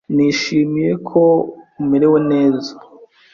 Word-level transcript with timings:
Nishimiye 0.15 0.93
ko 1.07 1.21
umerewe 1.81 2.19
neza. 2.31 2.71